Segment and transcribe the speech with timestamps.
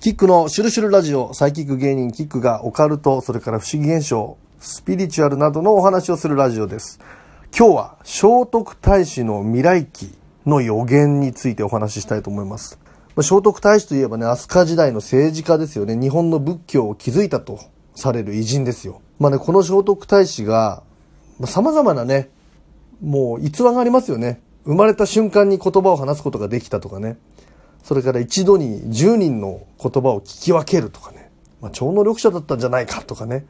[0.00, 7.00] キックのシュルシュルラジオ、サイキック芸人キックがオカルト、それから不思議現象、スピリチュアルなどのお話をするラジオです。
[7.54, 10.14] 今日は聖徳太子の未来期
[10.46, 12.78] の予言についてお話ししたいと思います。
[13.20, 15.94] 聖徳太子といえばね、飛鳥時代の政治家ですよね。
[15.96, 17.60] 日本の仏教を築いたと
[17.94, 19.02] される偉人ですよ。
[19.18, 20.82] まあね、この聖徳太子が
[21.38, 22.30] ま、様々なね、
[23.02, 24.40] もう逸話がありますよね。
[24.64, 27.18] 生まれた瞬間に言葉を話すことができたとかね。
[27.82, 31.30] それから一度に10人の言葉を聞き分けるとかね、
[31.60, 33.46] まあ、超能力者だったんじゃないかとかね、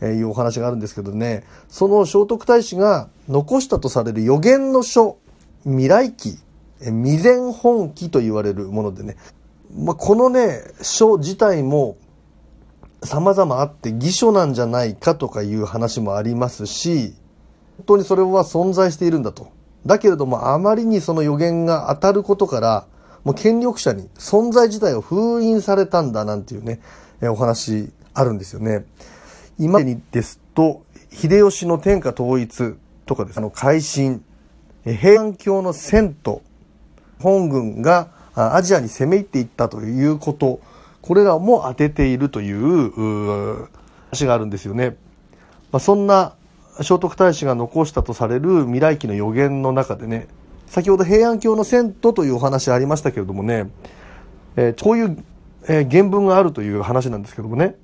[0.00, 5.18] えー、いうお話があるんですけどね、その聖徳太子が残したとされる予言の書、
[5.64, 6.38] 未来記、
[6.80, 9.16] え未然本記と言われるものでね、
[9.76, 11.96] まあ、このね、書自体も
[13.04, 17.14] 様々あって偽書なんじゃないかとかいう話もありますし、
[17.78, 19.50] 本当にそれは存在しているんだと。
[19.86, 22.86] だけれどもあまりにその予言が当たることから、
[23.24, 26.80] もう権力者に存在自体を封印されたんだなんていうね、
[27.20, 28.84] えお話あるんですよね。
[29.58, 32.74] 今にですと、秀吉の天下統一
[33.06, 34.24] とかですね、あの、改新、
[34.84, 36.42] 平安京の遷都、
[37.20, 40.60] 本軍がアジアに攻め入っていったということ、
[41.00, 43.68] これらも当てているという
[44.10, 44.96] 話があるんですよね。
[45.70, 46.34] まあ、そんな
[46.80, 50.26] 聖徳太子が残したとされる未来期の予言の中でね、
[50.72, 53.68] 先ほど平安京の遷都というお話ありましたけれどもね、
[54.56, 55.22] えー、こういう、
[55.68, 57.76] えー、原文があるという話なんですけどもね、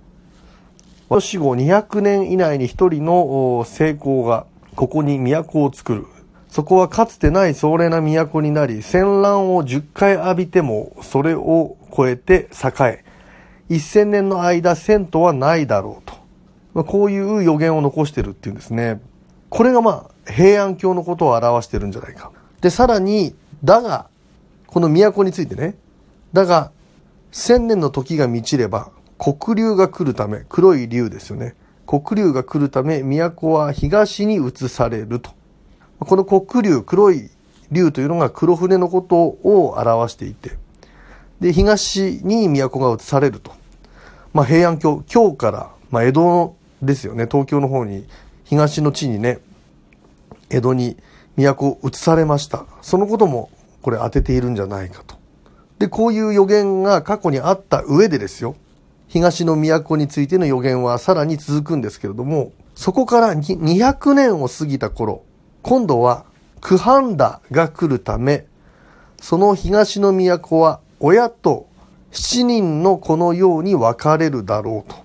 [1.20, 6.06] 死後200年以内に一人の成功がここに都を作る。
[6.48, 13.04] そこはかつてない壮麗な都になり、戦乱を10回浴びてもそれを超えて栄
[13.68, 16.14] え、1000年の間遷都はないだろうと。
[16.72, 19.02] まあ、こういう予言を残してるっていうんですね。
[19.50, 22.32] これがまあ平安京のことを表してるんじゃないか。
[22.60, 24.08] で、さらに、だが、
[24.66, 25.74] この都についてね、
[26.32, 26.70] だが、
[27.32, 31.54] 千年の時が満ちれば、黒竜が来るため、黒い竜ですよね。
[31.86, 35.30] 黒竜が来るため、都は東に移されると。
[36.00, 37.30] この黒竜、黒い
[37.72, 40.58] 竜というのが黒船のことを表していて、
[41.40, 43.52] で、東に都が移されると。
[44.32, 48.06] まあ、平安京、京から、まあ、江戸ですよね、東京の方に、
[48.44, 49.38] 東の地にね、
[50.50, 50.96] 江戸に
[51.44, 52.66] 都を移されました。
[52.82, 53.50] そのことも
[53.82, 55.16] これ当てているんじゃないかと。
[55.78, 58.56] で、こういう予言が過去にあった上でですよ。
[59.06, 65.22] 東の都についての予言はさらに続くんですけれども、そこから200年を過ぎた頃、
[65.62, 66.24] 今度は
[66.60, 68.46] クハンダが来るため、
[69.20, 71.68] その東の都は親と
[72.12, 74.96] 7人の子のように分かれるだろうと。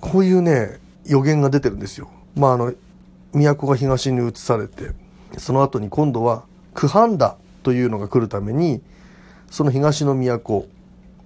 [0.00, 2.10] こういうね、予言が出てるんですよ。
[2.34, 2.72] まああの、
[3.32, 4.92] 都が東に移されて、
[5.38, 8.80] その後に今度はクハンダというのが来るために
[9.50, 10.66] その東の都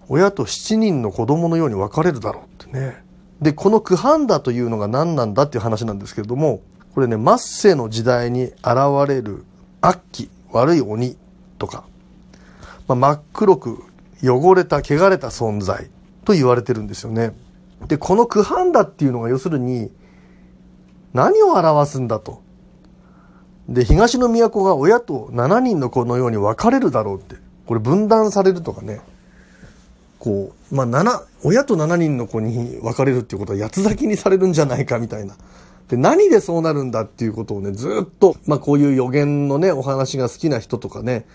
[0.09, 3.03] 親と7人の子供のように分かれるだろうってね。
[3.41, 6.61] でこのクハンダというのが何なんだっていう話なんですけれども
[6.95, 8.57] これね末世の時代に現
[9.09, 9.45] れる
[9.81, 11.17] 悪鬼悪い鬼
[11.59, 11.85] とか、
[12.87, 13.83] まあ、真っ黒く
[14.23, 15.91] 汚れた汚れた存在
[16.25, 17.35] と言われてるんですよね。
[17.89, 19.91] でこのクハンダっていうのが要するに
[21.13, 22.44] 何を表すんだと。
[23.69, 27.37] で、東の都が親と7人の子のように分かれるだろうって。
[27.67, 29.01] これ分断されるとかね。
[30.19, 35.37] こう、まあ、7、親と7人の子に分かれるっていうことは八つ咲きにされるんじゃないかみたいな。
[35.89, 41.27] で、何でそうなるんだっていうことをね、ずっと、まあ、こういう予言のね、お話が好きな人とかね、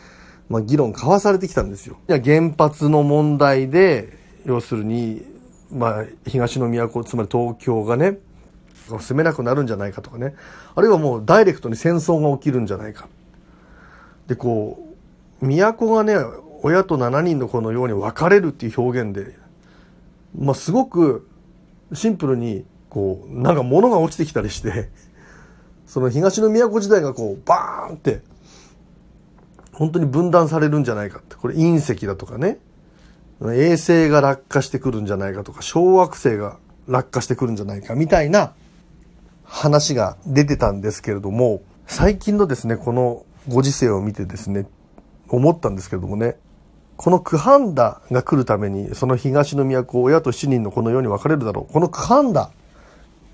[0.50, 1.98] まあ、議論交わされてきたんですよ。
[2.10, 5.24] いや、原発の問題で、要するに、
[5.72, 8.18] まあ、東の都、つまり東京がね、
[8.98, 10.34] 住めなくなるんじゃないかとかね。
[10.74, 13.08] あるいはもうダイレクトに戦争が起きるんじゃないか。
[14.28, 14.80] でこ
[15.42, 16.16] う都がね
[16.62, 19.36] 親と7人の子のように分かれるっていう表現で、
[20.38, 21.28] まあ、すごく
[21.94, 24.90] シンプルにこうなんか物が落ちてきたりして
[25.86, 28.22] その東の都時代がこうバーンって
[29.72, 32.60] 本当に分断されるんじゃないかってこれ隕石だとかね。
[33.42, 38.54] 衛星が落下してくるんじゃないかとか小惑星が落下してくるんじゃないかみたいな
[39.50, 44.68] 話が出てたんですけれども、最近のですね、このご時世を見てですね、
[45.28, 46.38] 思ったんですけれどもね、
[46.96, 51.74] このクハンダが来るために、その東の都、親と7人のこのように分かれるだろう。
[51.74, 52.52] このクハンダ、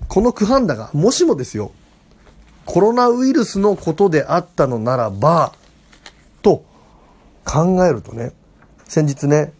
[0.08, 1.70] このクハンダが、もしもですよ、
[2.64, 5.52] コロナウイルスのことであったのならば、
[6.42, 6.64] と
[7.44, 8.32] 考えるとね、
[8.84, 9.52] 先日ね、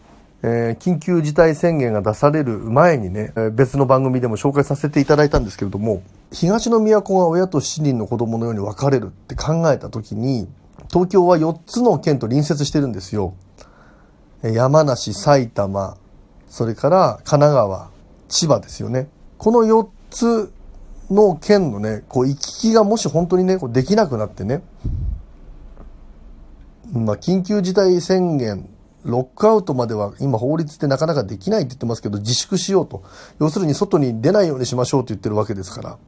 [0.48, 10.46] えー、緊急事態宣言が出される前にねえ、別の番組でも紹介させていただいたんですけれども、東の都が親と7人の子供のように分かれるって考えた時に、
[10.92, 13.34] 東京は4つの県と隣接してるんですよ。
[14.42, 15.96] 山梨、埼玉、
[16.48, 17.90] それから神奈川、
[18.28, 19.08] 千葉ですよね。
[19.38, 20.52] この4つ
[21.10, 24.62] の県のね、こう行き来がもし本当にね、こうできなくなってね、
[26.92, 28.68] まあ、緊急事態宣言、
[29.06, 33.02] ロックアウトまでは今法律ってなかなかできないって言ってますけど、自粛しようと。
[33.38, 35.98] 要するに外に出ないようにしましょうと言ってるわけですから。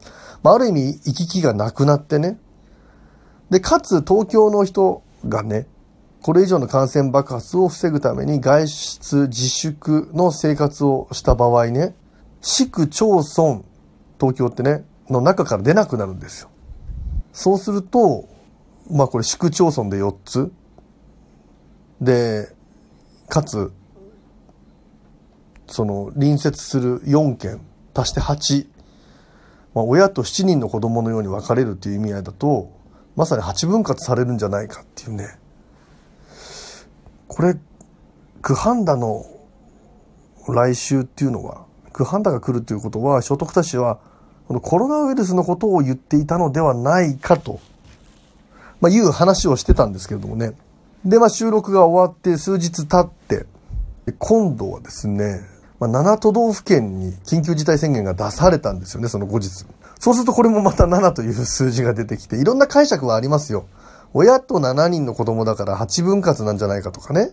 [0.43, 2.37] まあ、ある意味行き来がなくなってね。
[3.49, 5.67] で、かつ東京の人がね、
[6.21, 11.95] これ以上の感染爆発を防ぐために外出自粛の生活をした場合ね、
[12.41, 13.61] 市区町村、
[14.19, 16.49] 東京ってね、の中から出なくなるんですよ。
[17.31, 18.27] そうすると、
[18.91, 20.51] まあこれ市区町村で4つ。
[22.01, 22.53] で、
[23.29, 23.71] かつ、
[25.67, 27.61] その隣接する4県
[27.93, 28.67] 足して8。
[29.75, 32.71] まあ親と7人の子供のように分かれるという意味合いだと、
[33.15, 35.37] まさに8分割されるんじゃないかっていうね。
[37.27, 37.55] これ、
[38.41, 39.25] クハンダの
[40.47, 43.99] 来週っていうのは、クハンダが来るということは、聖徳太子は、
[44.47, 47.59] このコロナウイルスのことを言っていたのではないかと、
[48.81, 50.53] まあ、いう話をしてたんですけれどもね。
[51.05, 53.45] で、まあ、収録が終わって数日経って、
[54.17, 55.41] 今度はですね、
[55.79, 59.65] まあ、7都道府県に緊急事態宣言が出されたんですよね、その後日。
[59.99, 63.65] そうするとこれもまた7という数字が出てきて、いろんな解釈はありますよ。
[64.13, 67.31] 親と7人の子供だから8分割なんじゃないかとかね。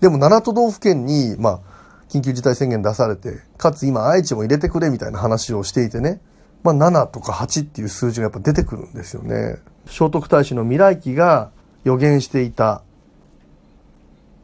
[0.00, 1.60] でも7都道府県に、まあ、
[2.08, 6.20] 緊急事態宣言出されて、かつ今愛知も入れてくれみたいな話をしていてね。
[6.62, 9.56] まあ7とか8っていう数字がやっぱ出てくるんですよね。
[9.86, 11.50] 聖徳太子の未来期が
[11.84, 12.82] 予言していた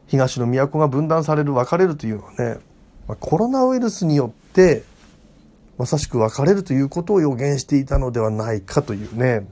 [0.07, 2.57] 東の都が分断される、分かれるというのはね、
[3.07, 4.83] まあ、コロナウイルスによって
[5.77, 9.47] まさしく分かれるということを予言していたのではないかというね、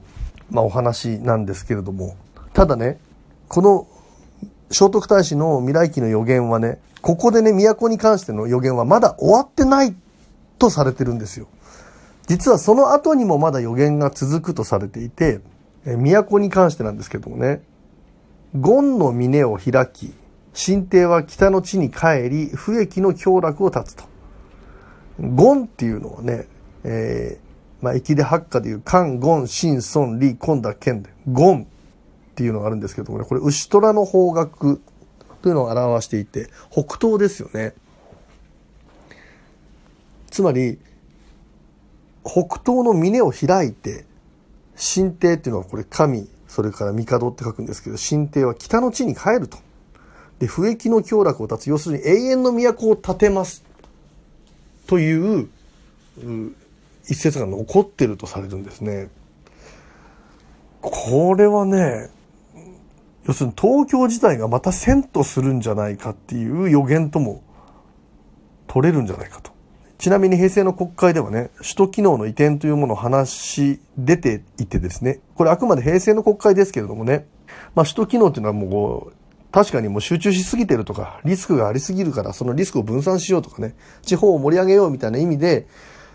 [0.50, 2.16] まあお話なんですけれども、
[2.52, 2.98] ただね、
[3.48, 3.86] この
[4.70, 9.94] 聖徳太子の未来期の予言はね、ここでね、都に関しての予言はまだ終わってない
[10.58, 11.48] とされてるんですよ。
[12.28, 15.40] 実はその後にもまだ予言が続くとされていて、
[15.84, 17.62] え都に関してなんですけどもね、
[18.54, 20.14] 権の峰を開き、
[20.54, 24.04] 神帝は北の地に帰り、不益の強楽を立つと。
[25.18, 26.46] 権っていうのはね、
[26.84, 34.78] えー、まあ、駅で八家でいう、関、ゴン、シン、ソン、リ、コンダ、ケンで、ゴンっていうのがあるんですけどもね、これ、牛虎の方角
[35.42, 37.74] というのを表していて、北東ですよね。
[40.30, 40.78] つまり、
[42.24, 44.04] 北東の峰を開いて、
[44.76, 49.58] 神帝っていうのはこれ神、それから帝って書くんですけど、神帝は北の地に帰ると。
[50.42, 53.62] で、不益の強楽を立つ、要するに永遠の都を建てます。
[54.88, 55.48] という、
[57.08, 59.08] 一節が残ってるとされるんですね。
[60.80, 62.08] これはね、
[63.24, 67.40] 要するに東京自体がまた遷都するんじゃないかっていう予言とも
[68.66, 69.52] 取れるんじゃないかと。
[69.98, 77.28] ちなみに平成の国会ではね、首都機能の移転というものを話し出ていてですね、これあくまで平成の国会ですけれどもね、
[77.76, 79.21] まあ首都機能っていうのはもう
[79.52, 85.66] 確かにもう集中しすぎてるとか、リスクがありすぎるから、そのリスクを分散しようとかね、地方を盛り上げようみたいな意味で、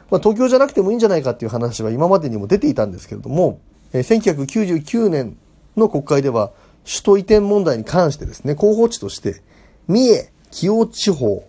[0.10, 3.60] まあ、東京じゃなくてもいいんじゃないかっていう話は今までにも出ていたんですけれども、
[3.94, 5.38] えー、1999年
[5.76, 6.52] の国会では、
[6.84, 9.42] 首都移転問題に関してですね、候補地として、
[9.88, 11.44] 三重、紀尾地方、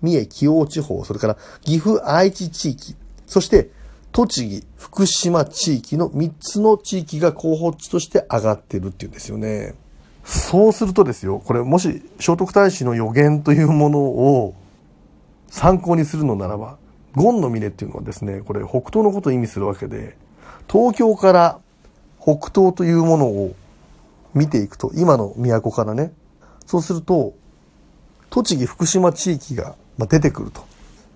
[0.00, 2.96] 三重、紀尾地方、それから岐阜、愛知地域、
[3.26, 3.68] そして
[4.12, 9.74] 栃木、福島地域の3つの地域が候補地として上がってるっていうんですよね。
[10.26, 14.54] そうするとですよ、これもし聖徳太子の予言というものを
[15.48, 16.78] 参考にするのならば、
[17.14, 20.16] ゴンの峰っていうのはですね、これ北東のことを意味するわけで、
[20.68, 21.60] 東京から
[22.20, 23.54] 北東というものを
[24.34, 26.12] 見ていくと、今の都からね、
[26.66, 27.34] そうすると、
[28.28, 30.64] 栃木、福島地域が出てくると。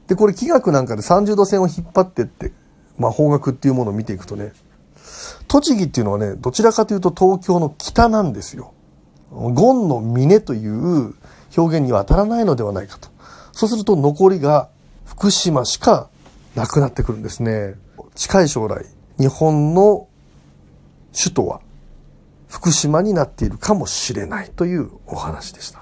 [0.07, 2.53] で、これ気学なんかで30度線を引っ張ってって、
[2.97, 4.53] まあ方角っていうものを見ていくとね、
[5.49, 8.73] 栃木っていうのはね、どちらかというと東京の北なんですよ。
[9.31, 11.15] ゴンの峰という
[11.57, 13.09] 表現には当たらないのではないかと。
[13.53, 14.69] そうすると残りが
[15.05, 16.09] 福島しか
[16.55, 17.75] なくなってくるんですね。
[18.15, 18.85] 近い将来、
[19.19, 20.09] 日本の
[21.17, 21.61] 首都は
[22.49, 25.80] 福島になっているかもしれないというお話でした。